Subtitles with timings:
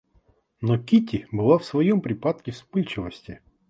[0.61, 3.39] Но Кити была в своем припадке вспыльчивости.